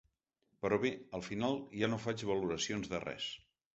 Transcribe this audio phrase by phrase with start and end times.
[0.63, 3.29] Però bé, al final ja no faig valoracions de res.